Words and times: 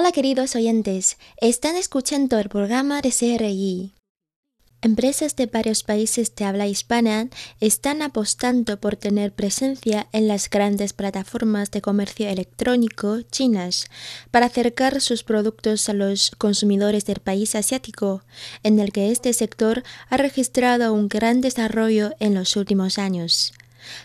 Hola 0.00 0.12
queridos 0.12 0.54
oyentes, 0.54 1.18
están 1.40 1.74
escuchando 1.74 2.38
el 2.38 2.48
programa 2.48 3.00
de 3.00 3.10
CRI. 3.10 3.94
Empresas 4.80 5.34
de 5.34 5.46
varios 5.46 5.82
países 5.82 6.32
de 6.36 6.44
habla 6.44 6.68
hispana 6.68 7.28
están 7.58 8.02
apostando 8.02 8.78
por 8.78 8.94
tener 8.94 9.32
presencia 9.32 10.06
en 10.12 10.28
las 10.28 10.50
grandes 10.50 10.92
plataformas 10.92 11.72
de 11.72 11.82
comercio 11.82 12.28
electrónico 12.28 13.22
chinas 13.22 13.88
para 14.30 14.46
acercar 14.46 15.00
sus 15.00 15.24
productos 15.24 15.88
a 15.88 15.94
los 15.94 16.30
consumidores 16.38 17.04
del 17.04 17.18
país 17.18 17.56
asiático, 17.56 18.22
en 18.62 18.78
el 18.78 18.92
que 18.92 19.10
este 19.10 19.32
sector 19.32 19.82
ha 20.10 20.16
registrado 20.16 20.92
un 20.92 21.08
gran 21.08 21.40
desarrollo 21.40 22.12
en 22.20 22.34
los 22.34 22.54
últimos 22.54 23.00
años. 23.00 23.52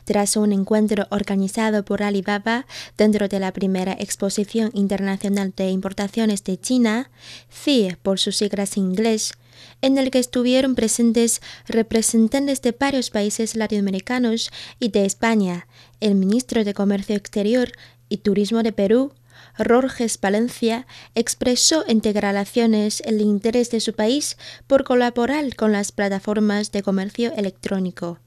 Tras 0.06 0.38
un 0.38 0.52
encuentro 0.52 1.08
organizado 1.09 1.86
por 1.86 2.03
Alibaba 2.03 2.66
dentro 2.98 3.28
de 3.28 3.39
la 3.39 3.53
primera 3.53 3.94
exposición 3.94 4.72
internacional 4.73 5.53
de 5.56 5.70
importaciones 5.70 6.44
de 6.44 6.59
China, 6.59 7.09
CIE 7.52 7.98
por 8.02 8.20
sus 8.20 8.38
siglas 8.38 8.78
en 8.78 8.84
inglés, 8.84 9.34
en 9.81 9.98
el 9.98 10.11
que 10.11 10.20
estuvieron 10.20 10.76
presentes 10.76 11.42
representantes 11.67 12.61
de 12.61 12.76
varios 12.78 13.09
países 13.09 13.56
latinoamericanos 13.56 14.52
y 14.80 14.89
de 14.89 15.05
España, 15.05 15.67
el 15.99 16.16
ministro 16.16 16.64
de 16.64 16.73
Comercio 16.73 17.16
Exterior 17.16 17.72
y 18.10 18.17
Turismo 18.17 18.64
de 18.64 18.72
Perú, 18.72 19.14
Rorges 19.58 20.20
Valencia 20.20 20.88
expresó 21.16 21.83
en 21.88 22.02
declaraciones 22.02 23.02
el 23.05 23.22
interés 23.22 23.70
de 23.70 23.80
su 23.80 23.93
país 23.93 24.38
por 24.67 24.83
colaborar 24.83 25.55
con 25.55 25.72
las 25.72 25.92
plataformas 25.92 26.72
de 26.72 26.82
comercio 26.82 27.33
electrónico. 27.36 28.20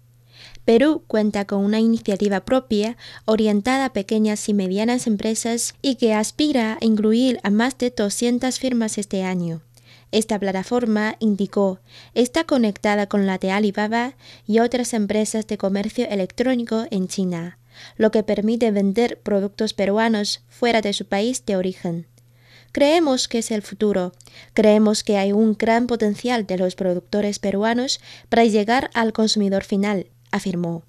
Perú 0.67 1.05
cuenta 1.07 1.45
con 1.45 1.65
una 1.65 1.79
iniciativa 1.79 2.41
propia 2.41 2.97
orientada 3.25 3.85
a 3.85 3.93
pequeñas 3.93 4.49
y 4.49 4.53
medianas 4.53 5.07
empresas 5.07 5.77
y 5.81 5.95
que 5.95 6.13
aspira 6.13 6.77
a 6.81 6.85
incluir 6.85 7.39
a 7.45 7.51
más 7.51 7.79
de 7.79 7.91
200 7.91 8.59
firmas 8.59 8.99
este 8.99 9.23
año. 9.23 9.63
Esta 10.11 10.41
plataforma, 10.41 11.15
indicó, 11.21 11.79
está 12.15 12.43
conectada 12.45 13.07
con 13.07 13.27
la 13.27 13.39
de 13.39 13.53
Alibaba 13.53 14.15
y 14.45 14.59
otras 14.59 14.93
empresas 14.93 15.47
de 15.47 15.57
comercio 15.57 16.09
electrónico 16.09 16.87
en 16.91 17.07
China, 17.07 17.59
lo 17.97 18.11
que 18.11 18.25
permite 18.25 18.73
vender 18.73 19.21
productos 19.21 19.73
peruanos 19.73 20.43
fuera 20.49 20.81
de 20.81 20.93
su 20.95 21.07
país 21.07 21.47
de 21.47 21.57
origen. 21.57 22.09
Creemos 22.73 23.29
que 23.29 23.39
es 23.39 23.53
el 23.53 23.63
futuro. 23.63 24.13
Creemos 24.53 25.05
que 25.05 25.17
hay 25.17 25.31
un 25.31 25.55
gran 25.55 25.87
potencial 25.87 26.45
de 26.45 26.59
los 26.59 26.75
productores 26.75 27.39
peruanos 27.39 28.01
para 28.29 28.45
llegar 28.45 28.91
al 28.95 29.13
consumidor 29.13 29.63
final, 29.63 30.09
afirmó. 30.37 30.85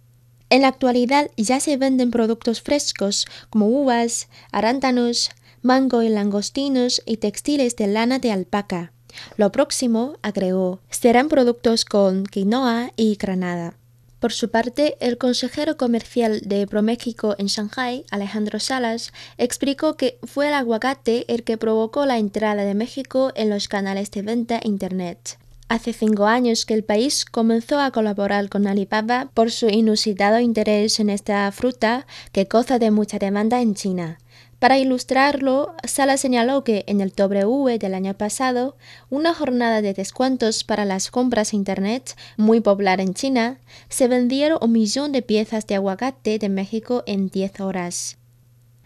En 0.49 0.61
la 0.61 0.69
actualidad 0.69 1.29
ya 1.35 1.59
se 1.59 1.75
venden 1.77 2.11
productos 2.11 2.61
frescos 2.61 3.25
como 3.49 3.67
uvas, 3.67 4.29
arándanos, 4.51 5.31
mango 5.61 6.03
y 6.03 6.09
langostinos 6.09 7.01
y 7.05 7.17
textiles 7.17 7.75
de 7.75 7.87
lana 7.87 8.19
de 8.19 8.31
alpaca. 8.31 8.93
Lo 9.35 9.51
próximo, 9.51 10.17
agregó, 10.21 10.79
serán 10.89 11.27
productos 11.27 11.83
con 11.83 12.23
quinoa 12.25 12.91
y 12.95 13.15
granada. 13.15 13.75
Por 14.19 14.33
su 14.33 14.49
parte, 14.49 14.97
el 14.99 15.17
consejero 15.17 15.77
comercial 15.77 16.41
de 16.43 16.65
ProMéxico 16.65 17.35
en 17.37 17.47
Shanghai, 17.47 18.03
Alejandro 18.09 18.59
Salas, 18.59 19.13
explicó 19.37 19.95
que 19.95 20.17
fue 20.23 20.47
el 20.47 20.55
aguacate 20.55 21.31
el 21.31 21.43
que 21.43 21.57
provocó 21.57 22.05
la 22.05 22.17
entrada 22.17 22.63
de 22.63 22.73
México 22.73 23.31
en 23.35 23.49
los 23.49 23.67
canales 23.67 24.09
de 24.09 24.23
venta 24.23 24.59
Internet. 24.63 25.37
Hace 25.69 25.91
cinco 25.91 26.27
años 26.27 26.65
que 26.65 26.73
el 26.73 26.85
país 26.85 27.25
comenzó 27.25 27.81
a 27.81 27.91
colaborar 27.91 28.47
con 28.47 28.67
Alibaba 28.67 29.29
por 29.33 29.51
su 29.51 29.67
inusitado 29.67 30.39
interés 30.39 31.01
en 31.01 31.09
esta 31.09 31.51
fruta 31.51 32.07
que 32.31 32.45
goza 32.45 32.79
de 32.79 32.89
mucha 32.89 33.19
demanda 33.19 33.61
en 33.61 33.75
China. 33.75 34.17
Para 34.59 34.77
ilustrarlo, 34.77 35.75
Sala 35.83 36.15
señaló 36.15 36.63
que 36.63 36.85
en 36.87 37.01
el 37.01 37.11
W 37.11 37.77
del 37.79 37.93
año 37.93 38.13
pasado, 38.13 38.77
una 39.09 39.33
jornada 39.33 39.81
de 39.81 39.93
descuentos 39.93 40.63
para 40.63 40.85
las 40.85 41.11
compras 41.11 41.53
Internet, 41.53 42.15
muy 42.37 42.61
popular 42.61 43.01
en 43.01 43.13
China, 43.13 43.59
se 43.89 44.07
vendieron 44.07 44.59
un 44.61 44.71
millón 44.71 45.11
de 45.11 45.21
piezas 45.21 45.67
de 45.67 45.75
aguacate 45.75 46.39
de 46.39 46.47
México 46.47 47.03
en 47.05 47.27
10 47.27 47.59
horas. 47.59 48.16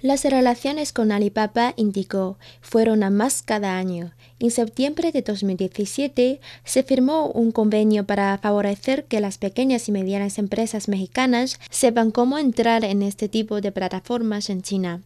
Las 0.02 0.26
relaciones 0.26 0.94
con 0.94 1.12
Alibaba, 1.12 1.76
indicó, 1.78 2.40
fueron 2.60 3.04
a 3.04 3.12
más 3.12 3.44
cada 3.44 3.78
año. 3.78 4.14
En 4.40 4.50
septiembre 4.50 5.12
de 5.12 5.22
2017 5.22 6.42
se 6.64 6.84
firmó 6.84 7.28
un 7.28 7.52
convenio 7.52 8.04
para 8.08 8.36
favorecer 8.40 9.06
que 9.06 9.20
las 9.20 9.38
pequeñas 9.38 9.88
y 9.88 9.92
medianas 9.92 10.40
empresas 10.40 10.88
mexicanas 10.88 11.60
sepan 11.70 12.10
cómo 12.10 12.40
entrar 12.40 12.84
en 12.84 13.04
este 13.04 13.30
tipo 13.30 13.62
de 13.62 13.72
plataformas 13.72 14.50
en 14.50 14.64
China, 14.64 15.02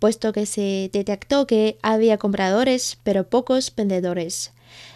puesto 0.00 0.32
que 0.32 0.46
se 0.46 0.90
detectó 0.92 1.46
que 1.46 1.78
había 1.80 2.18
compradores 2.18 2.98
pero 3.04 3.28
pocos 3.28 3.72
vendedores. 3.76 4.50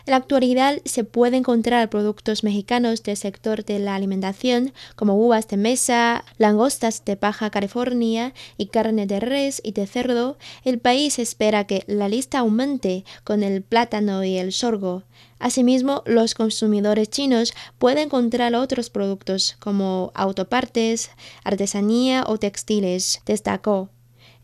En 0.06 0.10
la 0.10 0.18
actualidad 0.18 0.82
se 0.84 1.02
puede 1.02 1.38
encontrar 1.38 1.88
productos 1.88 2.44
mexicanos 2.44 3.02
del 3.02 3.16
sector 3.16 3.64
de 3.64 3.78
la 3.78 3.94
alimentación 3.94 4.74
como 4.96 5.16
uvas 5.16 5.48
de 5.48 5.56
mesa, 5.56 6.26
langostas 6.36 7.06
de 7.06 7.16
Baja 7.16 7.48
California 7.48 8.34
y 8.58 8.66
carne 8.66 9.06
de 9.06 9.20
res 9.20 9.62
y 9.64 9.72
de 9.72 9.86
cerdo. 9.86 10.36
El 10.62 10.78
país 10.78 11.18
espera 11.18 11.66
que 11.66 11.84
la 11.86 12.10
lista 12.10 12.40
aumente 12.40 13.06
con 13.24 13.42
el 13.42 13.62
plátano 13.62 14.22
y 14.24 14.36
el 14.36 14.52
sorgo. 14.52 15.04
Asimismo, 15.38 16.02
los 16.04 16.34
consumidores 16.34 17.08
chinos 17.08 17.54
pueden 17.78 18.04
encontrar 18.04 18.54
otros 18.54 18.90
productos 18.90 19.56
como 19.58 20.12
autopartes, 20.14 21.10
artesanía 21.44 22.24
o 22.26 22.36
textiles, 22.36 23.22
destacó. 23.24 23.88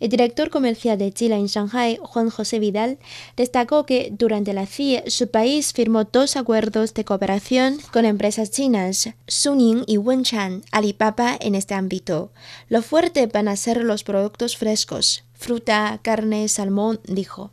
El 0.00 0.08
director 0.08 0.48
comercial 0.48 0.98
de 0.98 1.12
Chile 1.12 1.36
en 1.36 1.46
Shanghai, 1.46 1.98
Juan 2.02 2.30
José 2.30 2.58
Vidal, 2.58 2.98
destacó 3.36 3.84
que 3.84 4.08
durante 4.10 4.54
la 4.54 4.66
CIE 4.66 5.04
su 5.08 5.30
país 5.30 5.74
firmó 5.74 6.04
dos 6.04 6.36
acuerdos 6.36 6.94
de 6.94 7.04
cooperación 7.04 7.78
con 7.92 8.06
empresas 8.06 8.50
chinas, 8.50 9.10
Suning 9.26 9.84
y 9.86 9.98
Wenchan, 9.98 10.62
Alibaba 10.72 11.36
en 11.38 11.54
este 11.54 11.74
ámbito. 11.74 12.32
Lo 12.70 12.80
fuerte 12.80 13.26
van 13.26 13.46
a 13.46 13.56
ser 13.56 13.84
los 13.84 14.02
productos 14.02 14.56
frescos, 14.56 15.22
fruta, 15.34 16.00
carne, 16.02 16.48
salmón, 16.48 17.00
dijo. 17.04 17.50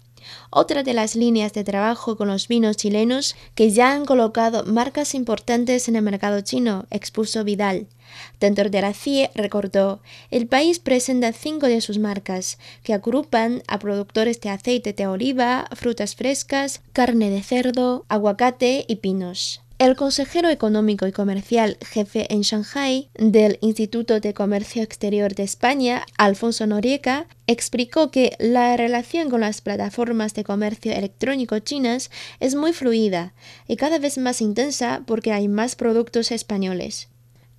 Otra 0.50 0.84
de 0.84 0.94
las 0.94 1.16
líneas 1.16 1.54
de 1.54 1.64
trabajo 1.64 2.18
con 2.18 2.28
los 2.28 2.48
vinos 2.48 2.78
chilenos 2.78 3.36
que 3.56 3.72
ya 3.72 3.92
han 3.92 4.06
colocado 4.06 4.64
marcas 4.64 5.16
importantes 5.16 5.88
en 5.88 5.96
el 5.96 6.02
mercado 6.02 6.42
chino, 6.42 6.86
expuso 6.90 7.44
Vidal. 7.44 7.88
Dentro 8.40 8.70
de 8.70 8.82
la 8.82 8.94
CIE, 8.94 9.32
recordó, 9.36 10.00
el 10.32 10.48
país 10.48 10.80
presenta 10.80 11.34
cinco 11.34 11.68
de 11.68 11.82
sus 11.82 12.00
marcas, 12.00 12.58
que 12.84 12.94
agrupan 12.94 13.64
a 13.68 13.80
productores 13.80 14.40
de 14.42 14.50
aceite 14.50 14.94
de 14.94 15.08
oliva, 15.08 15.68
frutas 15.74 16.16
frescas, 16.16 16.82
carne 16.94 17.30
de 17.30 17.44
cerdo, 17.44 18.06
aguacate 18.08 18.86
y 18.88 18.98
pinos. 18.98 19.62
El 19.80 19.96
consejero 19.96 20.50
económico 20.50 21.06
y 21.06 21.12
comercial 21.12 21.78
jefe 21.86 22.34
en 22.34 22.42
Shanghai 22.42 23.10
del 23.14 23.60
Instituto 23.62 24.20
de 24.20 24.34
Comercio 24.34 24.82
Exterior 24.82 25.36
de 25.36 25.44
España, 25.44 26.04
Alfonso 26.18 26.66
Noriega, 26.66 27.28
explicó 27.46 28.10
que 28.10 28.36
la 28.40 28.76
relación 28.76 29.30
con 29.30 29.42
las 29.42 29.62
plataformas 29.62 30.34
de 30.34 30.44
comercio 30.44 30.94
electrónico 30.94 31.60
chinas 31.60 32.10
es 32.40 32.56
muy 32.56 32.74
fluida 32.74 33.36
y 33.68 33.76
cada 33.76 34.00
vez 34.00 34.18
más 34.18 34.42
intensa 34.42 35.04
porque 35.06 35.32
hay 35.32 35.48
más 35.48 35.76
productos 35.76 36.32
españoles. 36.32 37.10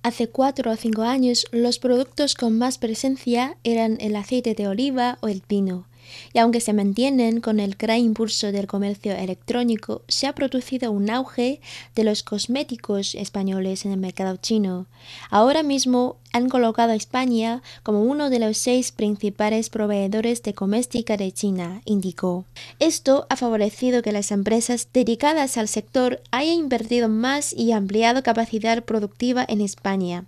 Hace 0.03 0.27
cuatro 0.27 0.71
o 0.71 0.75
cinco 0.75 1.03
años 1.03 1.47
los 1.51 1.79
productos 1.79 2.35
con 2.35 2.57
más 2.57 2.79
presencia 2.79 3.55
eran 3.63 3.95
el 4.01 4.17
aceite 4.17 4.55
de 4.55 4.67
oliva 4.67 5.19
o 5.21 5.29
el 5.29 5.41
vino 5.47 5.88
y 6.33 6.39
aunque 6.39 6.61
se 6.61 6.73
mantienen 6.73 7.41
con 7.41 7.59
el 7.59 7.75
gran 7.75 7.99
impulso 7.99 8.51
del 8.51 8.67
comercio 8.67 9.13
electrónico, 9.13 10.01
se 10.07 10.27
ha 10.27 10.33
producido 10.33 10.91
un 10.91 11.09
auge 11.09 11.61
de 11.95 12.03
los 12.03 12.23
cosméticos 12.23 13.15
españoles 13.15 13.85
en 13.85 13.91
el 13.91 13.99
mercado 13.99 14.37
chino. 14.37 14.87
Ahora 15.29 15.63
mismo 15.63 16.17
han 16.31 16.49
colocado 16.49 16.91
a 16.91 16.95
España 16.95 17.61
como 17.83 18.03
uno 18.03 18.29
de 18.29 18.39
los 18.39 18.57
seis 18.57 18.91
principales 18.91 19.69
proveedores 19.69 20.43
de 20.43 20.53
coméstica 20.53 21.17
de 21.17 21.31
China, 21.31 21.81
indicó. 21.85 22.45
Esto 22.79 23.25
ha 23.29 23.35
favorecido 23.35 24.01
que 24.01 24.11
las 24.11 24.31
empresas 24.31 24.89
dedicadas 24.93 25.57
al 25.57 25.67
sector 25.67 26.21
hayan 26.31 26.55
invertido 26.55 27.09
más 27.09 27.53
y 27.53 27.71
ampliado 27.71 28.23
capacidad 28.23 28.83
productiva 28.83 29.45
en 29.47 29.61
España. 29.61 30.25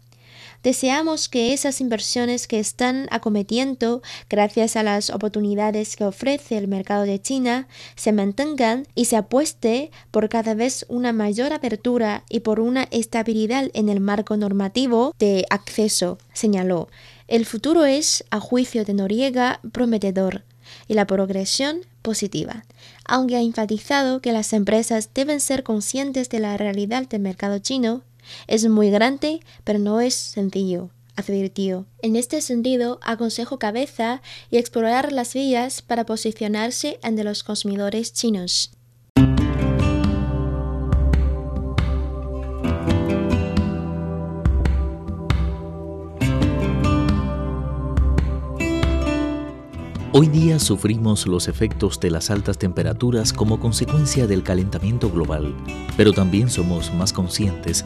Deseamos 0.63 1.27
que 1.27 1.53
esas 1.53 1.81
inversiones 1.81 2.47
que 2.47 2.59
están 2.59 3.07
acometiendo 3.09 4.03
gracias 4.29 4.75
a 4.75 4.83
las 4.83 5.09
oportunidades 5.09 5.95
que 5.95 6.05
ofrece 6.05 6.57
el 6.57 6.67
mercado 6.67 7.03
de 7.03 7.19
China 7.19 7.67
se 7.95 8.11
mantengan 8.11 8.87
y 8.93 9.05
se 9.05 9.15
apueste 9.15 9.89
por 10.11 10.29
cada 10.29 10.53
vez 10.53 10.85
una 10.87 11.13
mayor 11.13 11.51
apertura 11.51 12.23
y 12.29 12.41
por 12.41 12.59
una 12.59 12.87
estabilidad 12.91 13.71
en 13.73 13.89
el 13.89 13.99
marco 13.99 14.37
normativo 14.37 15.15
de 15.17 15.45
acceso, 15.49 16.19
señaló. 16.33 16.89
El 17.27 17.45
futuro 17.47 17.85
es, 17.85 18.23
a 18.29 18.39
juicio 18.39 18.85
de 18.85 18.93
Noriega, 18.93 19.61
prometedor 19.71 20.43
y 20.87 20.93
la 20.93 21.07
progresión 21.07 21.81
positiva, 22.01 22.65
aunque 23.05 23.35
ha 23.35 23.41
enfatizado 23.41 24.21
que 24.21 24.31
las 24.31 24.53
empresas 24.53 25.09
deben 25.13 25.39
ser 25.39 25.63
conscientes 25.63 26.29
de 26.29 26.39
la 26.39 26.55
realidad 26.57 27.07
del 27.07 27.21
mercado 27.21 27.59
chino 27.59 28.03
es 28.47 28.67
muy 28.67 28.89
grande, 28.89 29.39
pero 29.63 29.79
no 29.79 30.01
es 30.01 30.13
sencillo, 30.13 30.89
advirtió. 31.15 31.85
En 32.01 32.15
este 32.15 32.41
sentido, 32.41 32.99
aconsejo 33.01 33.59
cabeza 33.59 34.21
y 34.49 34.57
explorar 34.57 35.11
las 35.11 35.33
vías 35.33 35.81
para 35.81 36.05
posicionarse 36.05 36.99
ante 37.01 37.23
los 37.23 37.43
consumidores 37.43 38.13
chinos. 38.13 38.71
Hoy 50.13 50.27
día 50.27 50.59
sufrimos 50.59 51.25
los 51.25 51.47
efectos 51.47 51.97
de 52.01 52.11
las 52.11 52.29
altas 52.29 52.57
temperaturas 52.57 53.31
como 53.31 53.61
consecuencia 53.61 54.27
del 54.27 54.43
calentamiento 54.43 55.09
global, 55.09 55.55
pero 55.95 56.11
también 56.11 56.49
somos 56.49 56.93
más 56.93 57.13
conscientes 57.13 57.85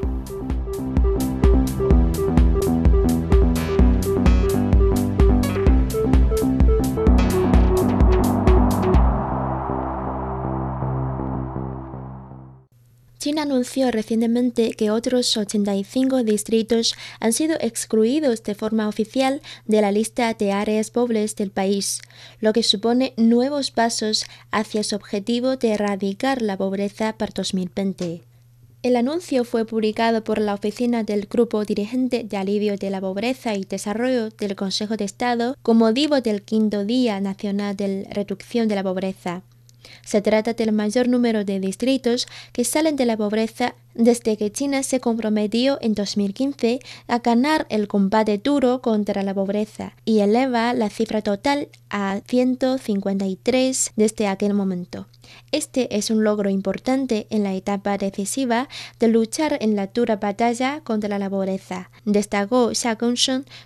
China 13.31 13.43
anunció 13.43 13.91
recientemente 13.91 14.71
que 14.71 14.91
otros 14.91 15.37
85 15.37 16.25
distritos 16.25 16.95
han 17.21 17.31
sido 17.31 17.55
excluidos 17.61 18.43
de 18.43 18.55
forma 18.55 18.89
oficial 18.89 19.41
de 19.65 19.79
la 19.79 19.93
lista 19.93 20.33
de 20.33 20.51
áreas 20.51 20.91
pobres 20.91 21.37
del 21.37 21.49
país, 21.49 22.01
lo 22.41 22.51
que 22.51 22.61
supone 22.61 23.13
nuevos 23.15 23.71
pasos 23.71 24.25
hacia 24.51 24.83
su 24.83 24.97
objetivo 24.97 25.55
de 25.55 25.71
erradicar 25.71 26.41
la 26.41 26.57
pobreza 26.57 27.13
para 27.13 27.31
2020. 27.33 28.21
El 28.83 28.97
anuncio 28.97 29.45
fue 29.45 29.63
publicado 29.63 30.25
por 30.25 30.41
la 30.41 30.53
oficina 30.53 31.05
del 31.05 31.27
Grupo 31.27 31.63
Dirigente 31.63 32.25
de 32.25 32.35
Alivio 32.35 32.75
de 32.75 32.89
la 32.89 32.99
Pobreza 32.99 33.55
y 33.55 33.63
Desarrollo 33.63 34.29
del 34.31 34.57
Consejo 34.57 34.97
de 34.97 35.05
Estado 35.05 35.55
con 35.61 35.77
motivo 35.77 36.19
del 36.19 36.41
quinto 36.41 36.83
Día 36.83 37.21
Nacional 37.21 37.77
de 37.77 38.05
Reducción 38.11 38.67
de 38.67 38.75
la 38.75 38.83
Pobreza. 38.83 39.43
Se 40.05 40.21
trata 40.21 40.53
del 40.53 40.71
mayor 40.71 41.07
número 41.07 41.43
de 41.43 41.59
distritos 41.59 42.27
que 42.53 42.63
salen 42.63 42.95
de 42.95 43.05
la 43.05 43.17
pobreza 43.17 43.75
desde 43.93 44.37
que 44.37 44.51
China 44.51 44.83
se 44.83 44.99
comprometió 44.99 45.77
en 45.81 45.93
2015 45.93 46.79
a 47.07 47.19
ganar 47.19 47.65
el 47.69 47.87
combate 47.87 48.37
duro 48.37 48.81
contra 48.81 49.23
la 49.23 49.33
pobreza 49.33 49.93
y 50.05 50.19
eleva 50.19 50.73
la 50.73 50.89
cifra 50.89 51.21
total 51.21 51.67
a 51.89 52.21
153 52.25 53.91
desde 53.95 54.27
aquel 54.27 54.53
momento. 54.53 55.07
Este 55.51 55.97
es 55.97 56.09
un 56.09 56.23
logro 56.23 56.49
importante 56.49 57.27
en 57.29 57.43
la 57.43 57.53
etapa 57.53 57.97
decisiva 57.97 58.69
de 58.99 59.07
luchar 59.07 59.57
en 59.61 59.75
la 59.75 59.87
dura 59.87 60.17
batalla 60.17 60.81
contra 60.83 61.19
la 61.19 61.29
pobreza, 61.29 61.89
destacó 62.05 62.71
Xia 62.73 62.97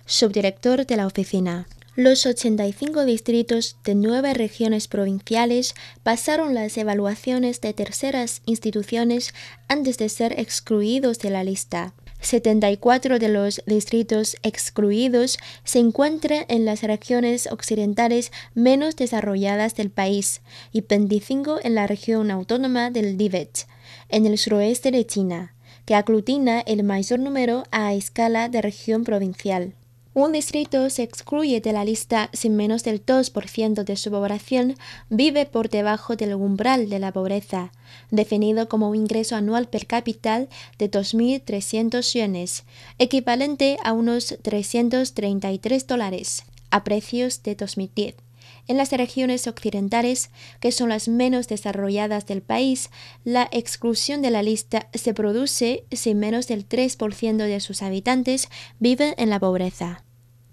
subdirector 0.06 0.86
de 0.86 0.96
la 0.96 1.06
oficina. 1.06 1.66
Los 1.96 2.26
85 2.26 3.06
distritos 3.06 3.78
de 3.82 3.94
nueve 3.94 4.34
regiones 4.34 4.86
provinciales 4.86 5.74
pasaron 6.02 6.52
las 6.52 6.76
evaluaciones 6.76 7.62
de 7.62 7.72
terceras 7.72 8.42
instituciones 8.44 9.32
antes 9.66 9.96
de 9.96 10.10
ser 10.10 10.38
excluidos 10.38 11.18
de 11.20 11.30
la 11.30 11.42
lista. 11.42 11.94
74 12.20 13.18
de 13.18 13.30
los 13.30 13.62
distritos 13.64 14.36
excluidos 14.42 15.38
se 15.64 15.78
encuentran 15.78 16.44
en 16.48 16.66
las 16.66 16.82
regiones 16.82 17.48
occidentales 17.50 18.30
menos 18.54 18.94
desarrolladas 18.96 19.74
del 19.74 19.88
país 19.88 20.42
y 20.72 20.82
25 20.82 21.60
en 21.62 21.74
la 21.74 21.86
región 21.86 22.30
autónoma 22.30 22.90
del 22.90 23.16
Tibet, 23.16 23.66
en 24.10 24.26
el 24.26 24.36
suroeste 24.36 24.90
de 24.90 25.06
China, 25.06 25.54
que 25.86 25.94
aglutina 25.94 26.60
el 26.60 26.82
mayor 26.82 27.20
número 27.20 27.62
a 27.70 27.94
escala 27.94 28.50
de 28.50 28.60
región 28.60 29.02
provincial. 29.02 29.72
Un 30.18 30.32
distrito 30.32 30.88
se 30.88 31.02
excluye 31.02 31.60
de 31.60 31.74
la 31.74 31.84
lista 31.84 32.30
si 32.32 32.48
menos 32.48 32.82
del 32.84 33.04
2% 33.04 33.84
de 33.84 33.96
su 33.96 34.10
población 34.10 34.74
vive 35.10 35.44
por 35.44 35.68
debajo 35.68 36.16
del 36.16 36.32
umbral 36.32 36.88
de 36.88 36.98
la 36.98 37.12
pobreza, 37.12 37.70
definido 38.10 38.66
como 38.66 38.88
un 38.88 38.96
ingreso 38.96 39.36
anual 39.36 39.68
per 39.68 39.86
cápita 39.86 40.46
de 40.78 40.90
2.300 40.90 42.14
yuanes, 42.14 42.64
equivalente 42.98 43.76
a 43.84 43.92
unos 43.92 44.38
333 44.40 45.86
dólares, 45.86 46.44
a 46.70 46.82
precios 46.82 47.42
de 47.42 47.54
2010. 47.54 48.25
En 48.68 48.76
las 48.76 48.90
regiones 48.90 49.46
occidentales, 49.46 50.30
que 50.58 50.72
son 50.72 50.88
las 50.88 51.06
menos 51.06 51.46
desarrolladas 51.46 52.26
del 52.26 52.42
país, 52.42 52.90
la 53.22 53.48
exclusión 53.52 54.22
de 54.22 54.30
la 54.30 54.42
lista 54.42 54.88
se 54.92 55.14
produce 55.14 55.84
si 55.92 56.14
menos 56.16 56.48
del 56.48 56.68
3% 56.68 57.36
de 57.36 57.60
sus 57.60 57.82
habitantes 57.82 58.48
viven 58.80 59.14
en 59.18 59.30
la 59.30 59.38
pobreza. 59.38 60.02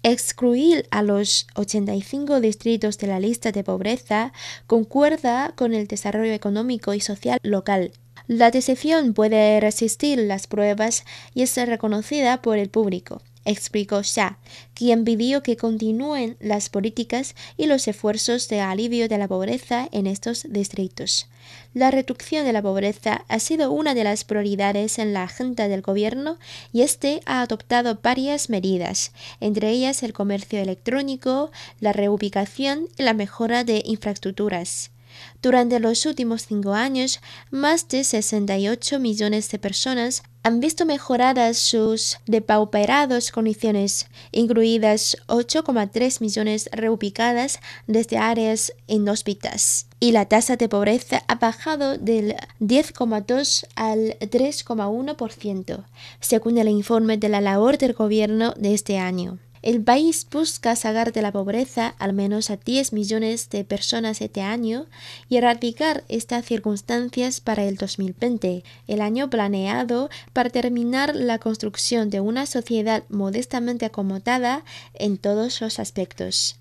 Excluir 0.04 0.86
a 0.90 1.02
los 1.02 1.46
85 1.56 2.40
distritos 2.40 2.98
de 2.98 3.06
la 3.08 3.18
lista 3.18 3.50
de 3.50 3.64
pobreza 3.64 4.32
concuerda 4.66 5.52
con 5.56 5.74
el 5.74 5.88
desarrollo 5.88 6.32
económico 6.32 6.94
y 6.94 7.00
social 7.00 7.38
local. 7.42 7.90
La 8.28 8.50
decisión 8.50 9.12
puede 9.12 9.58
resistir 9.60 10.18
las 10.18 10.46
pruebas 10.46 11.04
y 11.34 11.42
es 11.42 11.56
reconocida 11.56 12.42
por 12.42 12.58
el 12.58 12.68
público 12.68 13.22
explicó 13.44 14.02
Xia, 14.02 14.38
quien 14.74 15.04
pidió 15.04 15.42
que 15.42 15.56
continúen 15.56 16.36
las 16.40 16.68
políticas 16.68 17.34
y 17.56 17.66
los 17.66 17.88
esfuerzos 17.88 18.48
de 18.48 18.60
alivio 18.60 19.08
de 19.08 19.18
la 19.18 19.28
pobreza 19.28 19.88
en 19.92 20.06
estos 20.06 20.46
distritos. 20.48 21.28
La 21.74 21.90
reducción 21.90 22.46
de 22.46 22.52
la 22.52 22.62
pobreza 22.62 23.24
ha 23.28 23.38
sido 23.38 23.70
una 23.70 23.94
de 23.94 24.04
las 24.04 24.24
prioridades 24.24 24.98
en 24.98 25.12
la 25.12 25.24
agenda 25.24 25.68
del 25.68 25.82
gobierno 25.82 26.38
y 26.72 26.82
este 26.82 27.20
ha 27.26 27.42
adoptado 27.42 27.98
varias 28.02 28.48
medidas, 28.48 29.12
entre 29.40 29.70
ellas 29.70 30.02
el 30.02 30.12
comercio 30.12 30.60
electrónico, 30.60 31.50
la 31.80 31.92
reubicación 31.92 32.88
y 32.96 33.02
la 33.02 33.12
mejora 33.12 33.64
de 33.64 33.82
infraestructuras. 33.84 34.93
Durante 35.42 35.80
los 35.80 36.06
últimos 36.06 36.46
cinco 36.46 36.72
años, 36.72 37.20
más 37.50 37.88
de 37.88 38.04
68 38.04 38.98
millones 38.98 39.50
de 39.50 39.58
personas 39.58 40.22
han 40.42 40.60
visto 40.60 40.84
mejoradas 40.84 41.56
sus 41.56 42.18
depauperadas 42.26 43.32
condiciones, 43.32 44.08
incluidas 44.30 45.16
8,3 45.26 46.20
millones 46.20 46.68
reubicadas 46.70 47.60
desde 47.86 48.18
áreas 48.18 48.72
inhóspitas. 48.86 49.86
Y 50.00 50.12
la 50.12 50.26
tasa 50.26 50.56
de 50.56 50.68
pobreza 50.68 51.22
ha 51.28 51.36
bajado 51.36 51.96
del 51.96 52.36
10,2 52.60 53.66
al 53.74 54.18
3,1%, 54.18 55.84
según 56.20 56.58
el 56.58 56.68
informe 56.68 57.16
de 57.16 57.30
la 57.30 57.40
labor 57.40 57.78
del 57.78 57.94
gobierno 57.94 58.52
de 58.58 58.74
este 58.74 58.98
año. 58.98 59.38
El 59.64 59.82
país 59.82 60.26
busca 60.30 60.76
sacar 60.76 61.14
de 61.14 61.22
la 61.22 61.32
pobreza 61.32 61.94
al 61.98 62.12
menos 62.12 62.50
a 62.50 62.58
10 62.58 62.92
millones 62.92 63.48
de 63.48 63.64
personas 63.64 64.20
este 64.20 64.42
año 64.42 64.84
y 65.30 65.38
erradicar 65.38 66.04
estas 66.10 66.44
circunstancias 66.44 67.40
para 67.40 67.64
el 67.64 67.76
2020, 67.76 68.62
el 68.86 69.00
año 69.00 69.30
planeado 69.30 70.10
para 70.34 70.50
terminar 70.50 71.16
la 71.16 71.38
construcción 71.38 72.10
de 72.10 72.20
una 72.20 72.44
sociedad 72.44 73.04
modestamente 73.08 73.86
acomodada 73.86 74.66
en 74.92 75.16
todos 75.16 75.62
los 75.62 75.78
aspectos. 75.78 76.58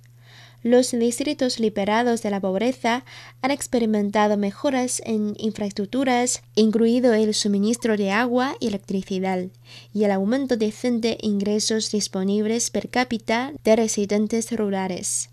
Los 0.63 0.91
distritos 0.91 1.59
liberados 1.59 2.21
de 2.21 2.29
la 2.29 2.39
pobreza 2.39 3.03
han 3.41 3.51
experimentado 3.51 4.37
mejoras 4.37 5.01
en 5.05 5.35
infraestructuras, 5.37 6.41
incluido 6.55 7.13
el 7.13 7.33
suministro 7.33 7.97
de 7.97 8.11
agua 8.11 8.55
y 8.61 8.67
electricidad, 8.67 9.47
y 9.93 10.05
el 10.05 10.11
aumento 10.11 10.55
decente 10.55 11.09
de 11.09 11.17
ingresos 11.19 11.91
disponibles 11.91 12.69
per 12.69 12.89
cápita 12.89 13.51
de 13.65 13.75
residentes 13.75 14.49
rurales. 14.53 15.29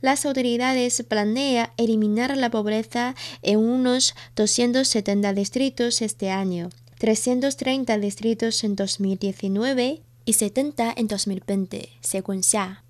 Las 0.00 0.24
autoridades 0.24 1.04
planean 1.06 1.68
eliminar 1.76 2.34
la 2.38 2.48
pobreza 2.50 3.14
en 3.42 3.58
unos 3.58 4.14
270 4.34 5.34
distritos 5.34 6.00
este 6.00 6.30
año, 6.30 6.70
330 6.96 7.98
distritos 7.98 8.64
en 8.64 8.76
2019 8.76 10.00
y 10.24 10.32
70 10.32 10.94
en 10.96 11.06
2020, 11.06 11.90
según 12.00 12.42
Xia. 12.42 12.82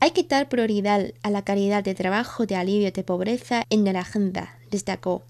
Hay 0.00 0.10
que 0.10 0.22
dar 0.22 0.48
prioridad 0.48 1.12
a 1.22 1.30
la 1.30 1.42
calidad 1.42 1.82
de 1.82 1.94
trabajo 1.94 2.46
de 2.46 2.56
alivio 2.56 2.92
de 2.92 3.02
pobreza 3.02 3.64
en 3.70 3.84
la 3.84 4.00
agenda, 4.00 4.58
destacó. 4.70 5.22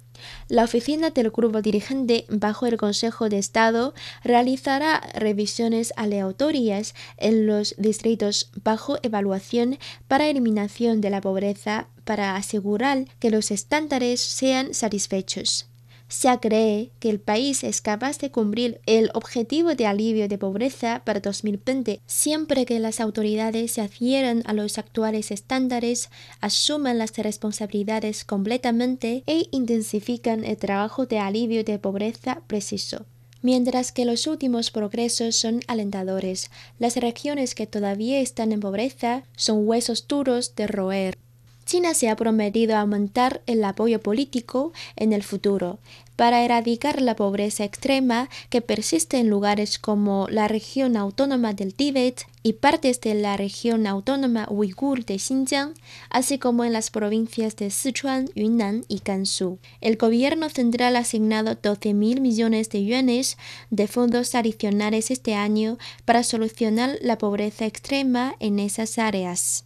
La 0.49 0.65
oficina 0.65 1.11
del 1.11 1.31
grupo 1.31 1.63
dirigente 1.63 2.25
bajo 2.29 2.67
el 2.67 2.77
Consejo 2.77 3.29
de 3.29 3.39
Estado 3.39 3.95
realizará 4.25 5.01
revisiones 5.15 5.93
aleatorias 5.97 6.95
en 7.19 7.47
los 7.47 7.75
distritos 7.79 8.51
bajo 8.65 8.99
evaluación 9.03 9.79
para 10.09 10.29
eliminación 10.29 11.01
de 11.01 11.11
la 11.11 11.21
pobreza 11.21 11.89
para 12.05 12.37
asegurar 12.37 13.05
que 13.19 13.31
los 13.31 13.51
estándares 13.51 14.21
sean 14.21 14.75
satisfechos 14.75 15.69
se 16.09 16.29
cree 16.39 16.91
que 17.01 17.11
el 17.11 17.21
país 17.21 17.65
es 17.65 17.81
capaz 17.81 18.19
de 18.19 18.31
cumplir 18.31 18.81
el 18.87 19.11
objetivo 19.15 19.75
de 19.75 19.87
alivio 19.87 20.29
de 20.29 20.39
pobreza 20.39 21.03
para 21.05 21.21
2020 21.21 22.01
siempre 22.07 22.67
que 22.67 22.79
las 22.79 23.01
autoridades 23.01 23.73
se 23.73 23.81
adhieran 23.81 24.43
a 24.47 24.53
los 24.53 24.79
actuales 24.79 25.31
estándares, 25.31 26.11
asuman 26.41 26.99
las 26.99 27.17
responsabilidades 27.17 28.25
completamente 28.25 29.23
e 29.27 29.47
intensifican 29.51 30.45
el 30.45 30.57
trabajo 30.57 31.07
de 31.07 31.19
alivio 31.19 31.65
de 31.65 31.79
pobreza 31.79 32.43
preciso. 32.47 33.07
Mientras 33.43 33.93
que 33.93 34.05
los 34.05 34.27
últimos 34.27 34.71
progresos 34.71 35.37
son 35.37 35.61
alentadores, 35.69 36.51
las 36.79 36.97
regiones 36.97 37.55
que 37.55 37.67
todavía 37.67 38.19
están 38.19 38.51
en 38.53 38.61
pobreza 38.61 39.25
son 39.37 39.69
huesos 39.69 40.09
duros 40.09 40.55
de 40.57 40.67
roer. 40.67 41.19
China 41.67 41.95
se 41.95 42.09
ha 42.09 42.15
prometido 42.15 42.77
aumentar 42.77 43.43
el 43.47 43.65
apoyo 43.65 44.01
político 44.01 44.73
en 44.95 45.13
el 45.13 45.25
futuro 45.25 45.81
para 46.15 46.45
erradicar 46.45 47.03
la 47.03 47.17
pobreza 47.17 47.65
extrema 47.65 48.31
que 48.51 48.63
persiste 48.63 49.19
en 49.19 49.29
lugares 49.29 49.81
como 49.81 50.29
la 50.31 50.47
región 50.47 50.97
autónoma 50.97 51.55
del 51.55 51.75
Tíbet 51.75 52.25
y 52.45 52.55
partes 52.55 53.01
de 53.01 53.15
la 53.15 53.37
región 53.37 53.89
autónoma 53.89 54.47
uigur 54.49 55.05
de 55.05 55.19
Xinjiang, 55.19 55.75
así 56.09 56.39
como 56.39 56.65
en 56.65 56.73
las 56.73 56.91
provincias 56.91 57.57
de 57.57 57.71
Sichuan, 57.71 58.31
Yunnan 58.37 58.85
y 58.87 59.03
Gansu. 59.05 59.59
El 59.81 59.97
gobierno 59.97 60.49
central 60.49 60.95
ha 60.95 61.01
asignado 61.01 61.57
12 61.57 61.95
mil 61.95 62.21
millones 62.21 62.71
de 62.71 62.85
yuanes 62.85 63.37
de 63.71 63.89
fondos 63.89 64.37
adicionales 64.37 65.11
este 65.11 65.35
año 65.35 65.79
para 66.05 66.23
solucionar 66.23 66.97
la 67.03 67.19
pobreza 67.19 67.67
extrema 67.67 68.37
en 68.39 68.61
esas 68.61 68.99
áreas. 68.99 69.66